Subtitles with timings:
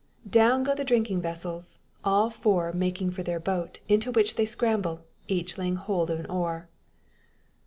[0.27, 5.01] Down go the drinking vessels, all four making for their boat, into which they scramble,
[5.27, 6.67] each laying hold of an oar.